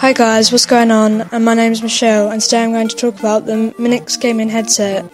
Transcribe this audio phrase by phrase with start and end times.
[0.00, 1.28] Hi guys, what's going on?
[1.30, 5.04] And my name's Michelle, and today I'm going to talk about the Minix gaming headset.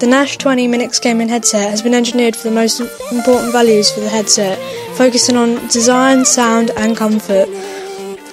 [0.00, 2.78] The Nash 20 Minix gaming headset has been engineered for the most
[3.10, 4.58] important values for the headset,
[4.98, 7.46] focusing on design, sound, and comfort.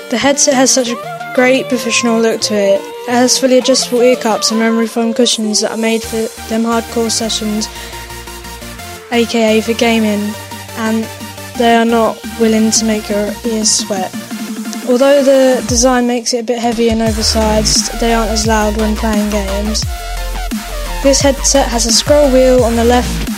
[0.09, 2.81] The headset has such a great professional look to it.
[3.07, 6.63] It has fully adjustable ear cups and memory foam cushions that are made for them
[6.63, 7.69] hardcore sessions,
[9.13, 10.35] aka for gaming,
[10.75, 11.05] and
[11.57, 14.13] they are not willing to make your ears sweat.
[14.89, 18.95] Although the design makes it a bit heavy and oversized, they aren't as loud when
[18.95, 19.84] playing games.
[21.03, 23.31] This headset has a scroll wheel on the left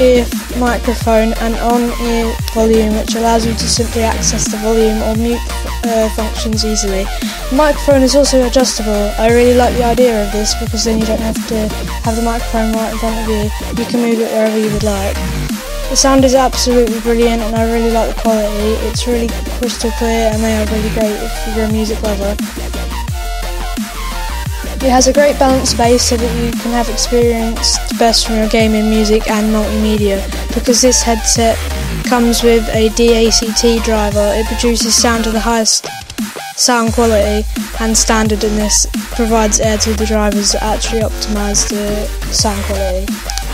[0.00, 0.24] ear
[0.58, 5.40] microphone and on-ear volume which allows you to simply access the volume or mute
[5.84, 7.04] uh, functions easily.
[7.50, 9.12] The microphone is also adjustable.
[9.18, 11.68] I really like the idea of this because then you don't have to
[12.04, 13.82] have the microphone right in front of you.
[13.82, 15.57] You can move it wherever you would like.
[15.88, 18.76] The sound is absolutely brilliant and I really like the quality.
[18.88, 19.28] It's really
[19.58, 22.36] crystal clear and they are really great if you're a music lover.
[24.84, 28.36] It has a great balanced bass so that you can have experienced the best from
[28.36, 30.22] your gaming, music and multimedia.
[30.54, 31.56] Because this headset
[32.04, 35.86] comes with a DACT driver, it produces sound to the highest
[36.56, 37.48] sound quality
[37.80, 43.47] and standard and this provides air to the drivers that actually optimise the sound quality.